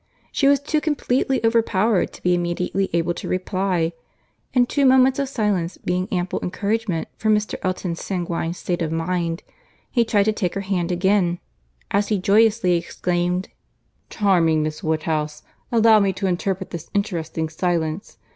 She 0.31 0.47
was 0.47 0.59
too 0.59 0.81
completely 0.81 1.45
overpowered 1.45 2.11
to 2.13 2.23
be 2.23 2.33
immediately 2.33 2.89
able 2.91 3.13
to 3.13 3.27
reply: 3.29 3.93
and 4.51 4.67
two 4.67 4.83
moments 4.83 5.19
of 5.19 5.29
silence 5.29 5.77
being 5.77 6.07
ample 6.11 6.39
encouragement 6.41 7.07
for 7.17 7.29
Mr. 7.29 7.53
Elton's 7.61 8.03
sanguine 8.03 8.55
state 8.55 8.81
of 8.81 8.91
mind, 8.91 9.43
he 9.91 10.03
tried 10.03 10.23
to 10.23 10.33
take 10.33 10.55
her 10.55 10.61
hand 10.61 10.91
again, 10.91 11.37
as 11.91 12.07
he 12.07 12.17
joyously 12.17 12.75
exclaimed— 12.75 13.49
"Charming 14.09 14.63
Miss 14.63 14.81
Woodhouse! 14.81 15.43
allow 15.71 15.99
me 15.99 16.13
to 16.13 16.25
interpret 16.25 16.71
this 16.71 16.89
interesting 16.95 17.47
silence. 17.47 18.17